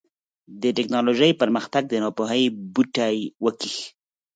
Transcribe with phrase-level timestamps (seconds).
[0.61, 3.77] د ټيکنالوژۍ پرمختګ د ناپوهۍ بوټی وکېښ.